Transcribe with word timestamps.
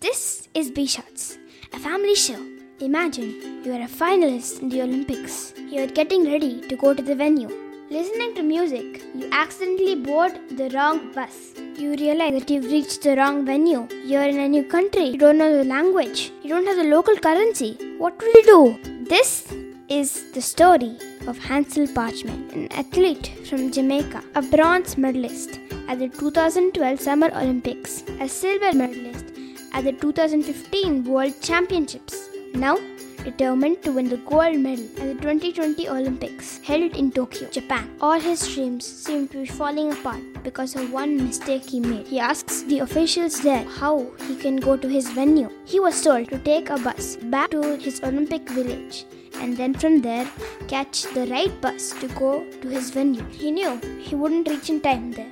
This 0.00 0.48
is 0.54 0.70
B 0.70 0.86
Shots, 0.86 1.38
a 1.72 1.78
family 1.80 2.14
show. 2.14 2.40
Imagine 2.78 3.30
you 3.64 3.72
are 3.72 3.82
a 3.82 3.88
finalist 3.88 4.60
in 4.62 4.68
the 4.68 4.82
Olympics. 4.82 5.52
You 5.56 5.82
are 5.82 5.88
getting 5.88 6.24
ready 6.30 6.60
to 6.68 6.76
go 6.76 6.94
to 6.94 7.02
the 7.02 7.16
venue. 7.16 7.48
Listening 7.90 8.32
to 8.36 8.44
music, 8.44 9.02
you 9.12 9.28
accidentally 9.32 9.96
board 9.96 10.38
the 10.52 10.70
wrong 10.70 11.12
bus. 11.12 11.34
You 11.76 11.96
realize 11.96 12.34
that 12.38 12.48
you've 12.48 12.70
reached 12.70 13.02
the 13.02 13.16
wrong 13.16 13.44
venue. 13.44 13.88
You're 14.04 14.22
in 14.22 14.38
a 14.38 14.48
new 14.48 14.62
country. 14.62 15.06
You 15.06 15.18
don't 15.18 15.36
know 15.36 15.56
the 15.56 15.64
language. 15.64 16.30
You 16.44 16.50
don't 16.50 16.68
have 16.68 16.76
the 16.76 16.84
local 16.84 17.16
currency. 17.16 17.72
What 17.98 18.16
will 18.20 18.32
you 18.36 18.44
do? 18.44 19.04
This 19.08 19.52
is 19.88 20.30
the 20.30 20.40
story 20.40 20.96
of 21.26 21.38
Hansle 21.38 21.88
Parchment, 21.88 22.52
an 22.52 22.70
athlete 22.70 23.32
from 23.48 23.72
Jamaica, 23.72 24.22
a 24.36 24.42
bronze 24.42 24.96
medalist 24.96 25.58
at 25.88 25.98
the 25.98 26.08
2012 26.08 27.00
Summer 27.00 27.30
Olympics, 27.34 28.04
a 28.20 28.28
silver 28.28 28.72
medalist 28.72 29.24
at 29.72 29.84
the 29.84 29.92
2015 29.92 31.04
World 31.04 31.34
Championships. 31.40 32.28
Now, 32.54 32.78
determined 33.24 33.82
to 33.82 33.92
win 33.92 34.08
the 34.08 34.16
gold 34.18 34.56
medal 34.58 34.84
at 34.84 35.06
the 35.08 35.14
2020 35.14 35.88
Olympics 35.88 36.58
held 36.58 36.96
in 36.96 37.10
Tokyo, 37.10 37.48
Japan. 37.50 37.90
All 38.00 38.18
his 38.18 38.46
dreams 38.54 38.86
seem 38.86 39.28
to 39.28 39.42
be 39.42 39.46
falling 39.46 39.92
apart 39.92 40.22
because 40.42 40.74
of 40.76 40.92
one 40.92 41.16
mistake 41.16 41.64
he 41.64 41.80
made. 41.80 42.06
He 42.06 42.18
asks 42.18 42.62
the 42.62 42.80
officials 42.80 43.40
there 43.40 43.64
how 43.64 44.06
he 44.26 44.36
can 44.36 44.56
go 44.56 44.76
to 44.76 44.88
his 44.88 45.10
venue. 45.10 45.50
He 45.64 45.80
was 45.80 46.02
told 46.02 46.28
to 46.30 46.38
take 46.38 46.70
a 46.70 46.78
bus 46.78 47.16
back 47.16 47.50
to 47.50 47.76
his 47.76 48.02
Olympic 48.02 48.48
village 48.48 49.04
and 49.40 49.56
then 49.56 49.74
from 49.74 50.00
there 50.00 50.28
catch 50.66 51.02
the 51.14 51.26
right 51.26 51.60
bus 51.60 51.92
to 52.00 52.08
go 52.08 52.44
to 52.62 52.68
his 52.68 52.90
venue. 52.90 53.24
He 53.30 53.50
knew 53.50 53.80
he 54.00 54.14
wouldn't 54.14 54.48
reach 54.48 54.70
in 54.70 54.80
time 54.80 55.12
there, 55.12 55.30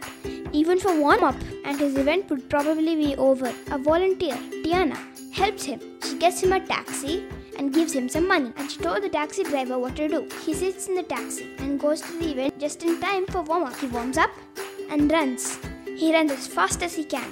even 0.56 0.78
for 0.80 0.98
warm 0.98 1.22
up, 1.22 1.36
and 1.64 1.78
his 1.78 1.96
event 2.02 2.30
would 2.30 2.48
probably 2.48 2.94
be 2.96 3.14
over. 3.16 3.52
A 3.70 3.78
volunteer, 3.78 4.36
Tiana, 4.64 4.98
helps 5.32 5.64
him. 5.64 5.80
She 6.02 6.16
gets 6.16 6.42
him 6.42 6.52
a 6.52 6.60
taxi 6.66 7.24
and 7.58 7.74
gives 7.74 7.92
him 7.92 8.08
some 8.08 8.26
money. 8.26 8.52
And 8.56 8.70
she 8.70 8.78
told 8.78 9.02
the 9.02 9.08
taxi 9.08 9.42
driver 9.44 9.78
what 9.78 9.96
to 9.96 10.08
do. 10.08 10.28
He 10.44 10.54
sits 10.54 10.88
in 10.88 10.94
the 10.94 11.02
taxi 11.02 11.46
and 11.58 11.78
goes 11.78 12.00
to 12.00 12.18
the 12.18 12.30
event 12.32 12.58
just 12.58 12.82
in 12.82 13.00
time 13.00 13.26
for 13.26 13.42
warm 13.42 13.64
up. 13.64 13.76
He 13.76 13.86
warms 13.86 14.16
up 14.16 14.30
and 14.90 15.10
runs. 15.10 15.58
He 15.84 16.12
runs 16.12 16.32
as 16.32 16.46
fast 16.46 16.82
as 16.82 16.94
he 16.94 17.04
can. 17.04 17.30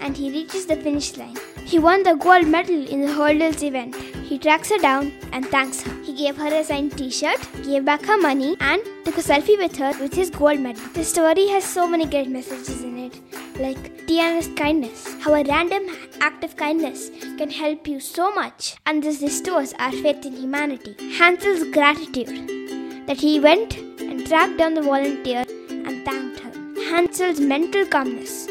And 0.00 0.16
he 0.16 0.30
reaches 0.30 0.66
the 0.66 0.76
finish 0.76 1.16
line. 1.16 1.36
He 1.64 1.78
won 1.78 2.02
the 2.02 2.14
gold 2.14 2.48
medal 2.48 2.86
in 2.88 3.00
the 3.02 3.12
hurdles 3.12 3.62
event. 3.62 3.94
He 4.30 4.38
tracks 4.38 4.70
her 4.70 4.78
down 4.78 5.12
and 5.32 5.46
thanks 5.46 5.82
her. 5.82 5.97
Gave 6.18 6.36
her 6.38 6.52
a 6.52 6.64
signed 6.64 6.98
t-shirt, 6.98 7.38
gave 7.62 7.84
back 7.84 8.04
her 8.04 8.18
money, 8.18 8.56
and 8.60 8.82
took 9.04 9.18
a 9.18 9.20
selfie 9.20 9.56
with 9.56 9.76
her 9.76 9.92
with 10.00 10.12
his 10.12 10.30
gold 10.30 10.58
medal. 10.58 10.82
The 10.92 11.04
story 11.04 11.46
has 11.46 11.62
so 11.64 11.86
many 11.86 12.06
great 12.06 12.28
messages 12.28 12.82
in 12.82 12.98
it, 12.98 13.20
like 13.60 14.06
Tiana's 14.08 14.48
kindness, 14.56 15.14
how 15.20 15.34
a 15.34 15.44
random 15.44 15.84
act 16.20 16.42
of 16.42 16.56
kindness 16.56 17.10
can 17.36 17.50
help 17.50 17.86
you 17.86 18.00
so 18.00 18.32
much, 18.32 18.74
and 18.84 19.00
this 19.00 19.22
restores 19.22 19.74
our 19.74 19.92
faith 19.92 20.26
in 20.26 20.34
humanity. 20.34 20.96
Hansle's 21.18 21.62
gratitude 21.70 23.06
that 23.06 23.20
he 23.20 23.38
went 23.38 23.76
and 23.76 24.26
tracked 24.26 24.58
down 24.58 24.74
the 24.74 24.82
volunteer 24.82 25.44
and 25.70 26.04
thanked 26.04 26.40
her. 26.40 26.52
Hansle's 26.90 27.38
mental 27.38 27.86
calmness 27.86 28.46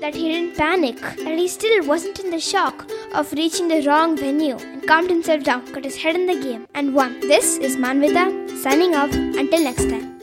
that 0.00 0.14
he 0.14 0.28
didn't 0.28 0.56
panic, 0.56 1.02
and 1.18 1.36
he 1.40 1.48
still 1.48 1.84
wasn't 1.84 2.20
in 2.20 2.30
the 2.30 2.38
shock 2.38 2.88
of 3.12 3.32
reaching 3.32 3.66
the 3.66 3.82
wrong 3.88 4.16
venue 4.16 4.56
calmed 4.88 5.10
himself 5.10 5.44
down, 5.44 5.70
got 5.70 5.84
his 5.84 5.96
head 5.96 6.14
in 6.16 6.26
the 6.26 6.40
game, 6.40 6.66
and 6.74 6.94
won. 6.94 7.20
This 7.20 7.58
is 7.58 7.76
Manvita 7.76 8.26
signing 8.62 8.94
off. 8.94 9.12
Until 9.12 9.62
next 9.62 9.90
time. 9.90 10.17